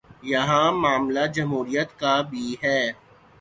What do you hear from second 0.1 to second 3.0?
یہی معاملہ جمہوریت کا بھی ہے۔